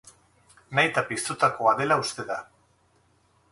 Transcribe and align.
Nahita 0.79 1.03
piztutakoa 1.09 1.75
dela 1.83 2.01
uste 2.05 2.25
da. 2.33 2.41